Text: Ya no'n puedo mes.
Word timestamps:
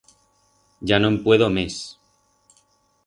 Ya 0.91 0.99
no'n 1.03 1.19
puedo 1.27 1.51
mes. 1.59 1.77